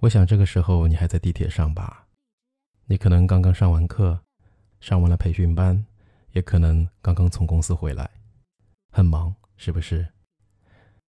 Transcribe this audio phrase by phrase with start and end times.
[0.00, 2.06] 我想这个时候你还在地铁上吧？
[2.86, 4.20] 你可能刚刚上完课，
[4.78, 5.84] 上完了培训班，
[6.30, 8.08] 也可能刚刚从公司回来，
[8.92, 10.06] 很忙，是不是？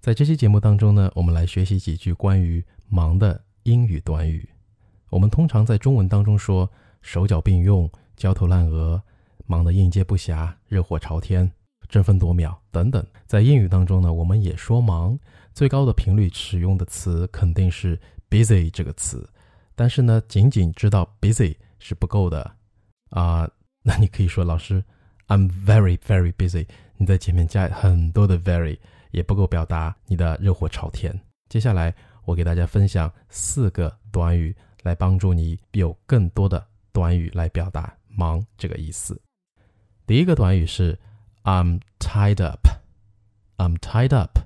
[0.00, 4.48] 在这期节目当中呢，我们来学习几句关于忙的英语短语。
[5.10, 6.70] 我们通常在中文当中说
[7.02, 9.02] 手脚并用、焦头烂额、
[9.44, 11.52] 忙得应接不暇、热火朝天、
[11.86, 13.06] 争分夺秒等等。
[13.26, 15.18] 在英语当中呢，我们也说忙，
[15.52, 18.00] 最高的频率使用的词肯定是
[18.30, 19.28] busy 这个词。
[19.74, 22.56] 但是呢，仅仅知道 busy 是不够的
[23.10, 23.50] 啊。
[23.82, 24.84] 那你可以说，老师
[25.28, 26.66] ，I'm very very busy。
[26.96, 28.78] 你在前面加很多的 very
[29.10, 31.18] 也不够表达你的热火朝天。
[31.48, 39.20] 接下来，我给大家分享四个短语，来帮助你有更多的短语来表达忙这个意思。
[40.06, 40.98] 第一个短语是
[41.44, 42.68] I'm tied up。
[43.56, 44.38] I'm tied up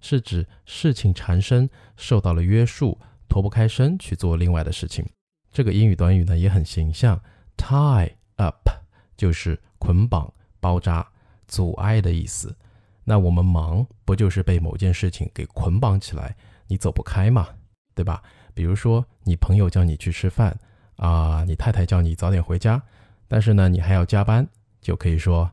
[0.00, 2.98] 是指事情缠身，受到了约束。
[3.28, 5.04] 脱不开身去做另外的事情，
[5.52, 7.20] 这个英语短语呢也很形象
[7.56, 8.68] ，tie up
[9.16, 11.06] 就是捆绑、包扎、
[11.46, 12.56] 阻碍的意思。
[13.04, 16.36] 那我们忙不就是被某件事情给捆绑起来，
[16.66, 17.48] 你走不开嘛，
[17.94, 18.22] 对吧？
[18.54, 20.58] 比如说你朋友叫你去吃饭
[20.96, 22.82] 啊，你太太叫你早点回家，
[23.26, 24.46] 但是呢你还要加班，
[24.80, 25.50] 就可以说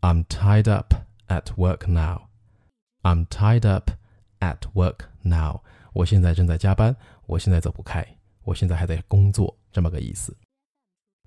[0.00, 0.94] I'm tied up
[1.28, 2.22] at work now.
[3.02, 3.90] I'm tied up
[4.40, 5.60] at work now.
[5.94, 6.96] 我现在正在加班。
[7.28, 8.02] 我现在走不开，
[8.42, 10.34] 我现在还在工作，这么个意思。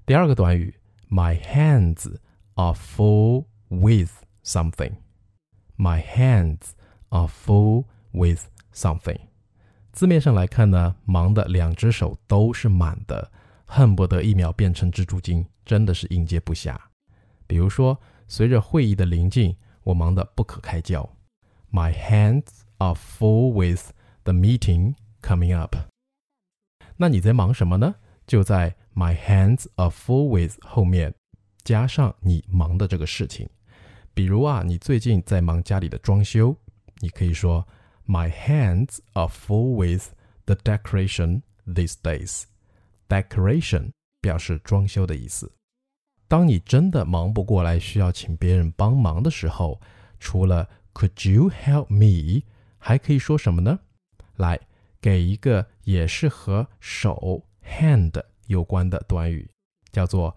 [0.03, 0.73] 第二个短语
[1.09, 2.17] ，My hands
[2.55, 4.11] are full with
[4.43, 4.93] something.
[5.77, 6.71] My hands
[7.09, 9.19] are full with something.
[9.91, 13.31] 字面上来看呢，忙的两只手都是满的，
[13.65, 16.75] 恨不得一秒变成蜘蛛精，真的是应接不暇。
[17.45, 21.07] 比如说，随着会议的临近，我忙得不可开交。
[21.71, 22.47] My hands
[22.79, 23.91] are full with
[24.23, 25.90] the meeting coming up.
[27.01, 27.95] 那你在忙什么呢？
[28.27, 31.11] 就在 My hands are full with 后面
[31.63, 33.49] 加上你忙的这个事情。
[34.13, 36.55] 比如啊，你最近在忙家里的装修，
[36.99, 37.67] 你可以说
[38.05, 40.09] My hands are full with
[40.45, 42.43] the decoration these days.
[43.09, 45.51] Decoration 表示装修的意思。
[46.27, 49.81] 当你真的忙不过来，需要请别人帮忙的时候，
[50.19, 52.43] 除了 Could you help me？
[52.77, 53.79] 还可以说什么呢？
[54.35, 54.59] 来。
[55.00, 59.50] 给一个也是和手 hand 有关的短语，
[59.92, 60.36] 叫做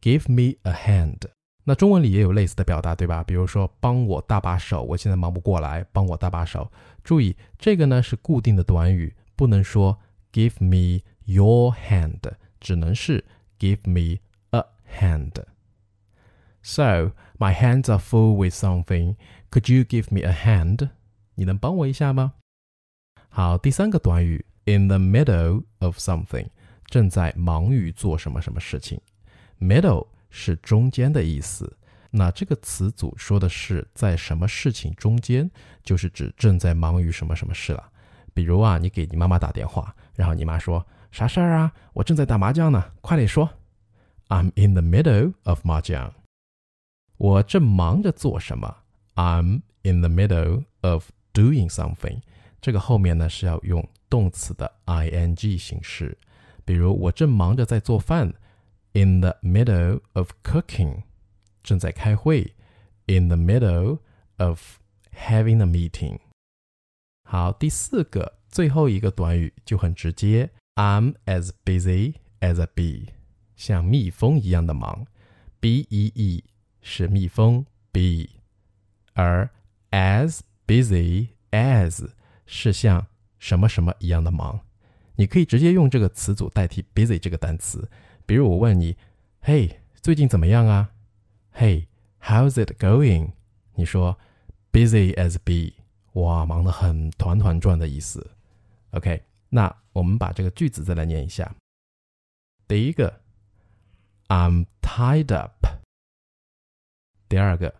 [0.00, 1.20] give me a hand。
[1.64, 3.22] 那中文里也有类似的表达，对吧？
[3.22, 6.70] 比如说帮我搭把手，我现在忙不过来，帮我搭把手。
[7.04, 9.98] 注意这个呢是固定的短语，不能说
[10.32, 12.20] give me your hand，
[12.58, 13.24] 只能是
[13.58, 14.20] give me
[14.50, 14.64] a
[14.98, 19.16] hand。So my hands are full with something.
[19.50, 20.90] Could you give me a hand？
[21.34, 22.34] 你能帮我一下吗？
[23.37, 26.47] 好，第三个短语，in the middle of something，
[26.85, 28.97] 正在忙于做什么什么事情。
[29.59, 31.75] middle 是中间的意思。
[32.11, 35.51] 那这个词组说的是在什么事情中间，
[35.83, 37.91] 就是指正在忙于什么什么事了。
[38.33, 41.73] 比如啊，你给你妈妈打电话，然后你妈说啥事儿啊？
[41.91, 43.49] 我正在打麻将呢，快点说。
[44.29, 46.13] I'm in the middle of 麻将。
[47.17, 48.77] 我正忙着做什么
[49.15, 52.21] ？I'm in the middle of doing something。
[52.64, 56.16] 这个后面呢是要用动词的 ing 形式，
[56.64, 58.34] 比如我正忙着在做饭，
[58.92, 61.02] in the middle of cooking，
[61.62, 62.54] 正在开会，
[63.06, 63.98] in the middle
[64.38, 64.78] of
[65.14, 66.18] having a meeting。
[67.24, 73.08] 好，第四个最后一个短语就很直接，I'm as busy as a bee，
[73.54, 75.06] 像蜜蜂一样的忙，
[75.60, 76.44] b e e
[76.82, 78.28] 是蜜蜂 bee，
[79.14, 79.50] 而
[79.90, 82.10] as busy as
[82.45, 83.07] 是像
[83.39, 84.61] 什么什么一样的忙，
[85.15, 87.89] 你可以直接用这个词组代替 busy 这个单词。
[88.25, 88.97] 比如我问你，
[89.41, 90.91] 嘿，最近怎么样啊？
[91.51, 91.87] 嘿
[92.21, 93.31] ，how's it going？
[93.75, 94.17] 你说
[94.71, 95.81] busy as be
[96.13, 98.31] 哇，忙得很，团团转的意思。
[98.91, 101.55] OK，那我们把这个句子再来念一下。
[102.67, 103.21] 第一个
[104.27, 105.65] ，I'm tied up。
[107.27, 107.75] 第二个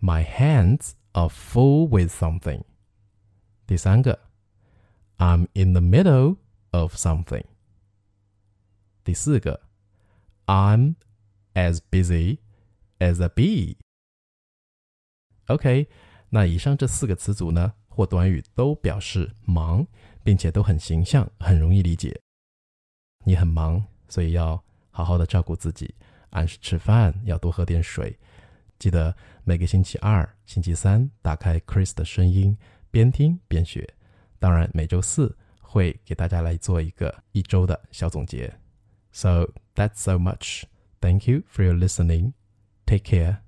[0.00, 2.62] ，My hands are full with something。
[3.66, 4.28] 第三个
[5.18, 6.36] ，I'm in the middle
[6.70, 7.44] of something。
[9.02, 9.60] 第四个
[10.46, 10.94] ，I'm
[11.54, 12.38] as busy
[12.98, 13.76] as a bee。
[15.46, 15.88] OK，
[16.28, 19.86] 那以上这四个词组呢或短语都表示忙，
[20.22, 22.20] 并且都很形象，很容易理解。
[23.24, 25.92] 你很忙，所以要好好的照顾自己，
[26.30, 28.16] 按时吃饭，要多喝点水。
[28.78, 32.56] 记得每个星期二、星期三打开 Chris 的声音。
[32.96, 33.86] 边听边学，
[34.38, 38.50] 当然每周四会给大家来做一个一周的小总结。
[39.12, 40.62] So that's so much.
[40.98, 42.32] Thank you for your listening.
[42.86, 43.40] Take care.